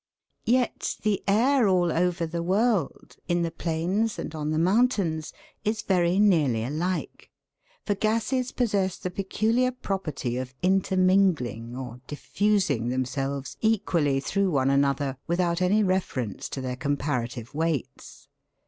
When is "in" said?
3.27-3.43